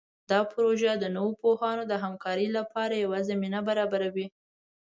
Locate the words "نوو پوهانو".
1.15-1.83